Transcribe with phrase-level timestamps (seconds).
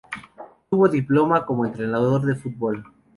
[0.67, 2.83] Tuvo diploma como entrenador de fútbol.